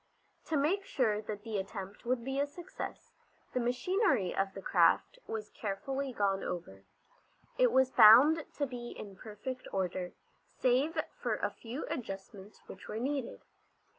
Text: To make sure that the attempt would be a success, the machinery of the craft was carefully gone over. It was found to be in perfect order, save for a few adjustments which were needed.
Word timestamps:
To 0.45 0.57
make 0.57 0.83
sure 0.83 1.21
that 1.21 1.43
the 1.43 1.59
attempt 1.59 2.05
would 2.07 2.23
be 2.25 2.39
a 2.39 2.47
success, 2.47 3.13
the 3.53 3.59
machinery 3.59 4.35
of 4.35 4.55
the 4.55 4.61
craft 4.63 5.19
was 5.27 5.51
carefully 5.51 6.11
gone 6.11 6.43
over. 6.43 6.85
It 7.59 7.71
was 7.71 7.91
found 7.93 8.43
to 8.57 8.65
be 8.65 8.93
in 8.97 9.15
perfect 9.15 9.67
order, 9.71 10.13
save 10.57 10.97
for 11.21 11.35
a 11.35 11.51
few 11.51 11.85
adjustments 11.87 12.63
which 12.65 12.87
were 12.87 12.97
needed. 12.97 13.43